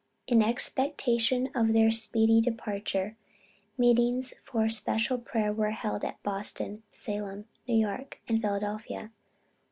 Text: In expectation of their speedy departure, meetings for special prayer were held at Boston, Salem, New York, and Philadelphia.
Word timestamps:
In 0.25 0.41
expectation 0.41 1.51
of 1.53 1.73
their 1.73 1.91
speedy 1.91 2.41
departure, 2.41 3.15
meetings 3.77 4.33
for 4.41 4.67
special 4.67 5.19
prayer 5.19 5.53
were 5.53 5.69
held 5.69 6.03
at 6.03 6.23
Boston, 6.23 6.81
Salem, 6.89 7.45
New 7.67 7.75
York, 7.77 8.19
and 8.27 8.41
Philadelphia. 8.41 9.11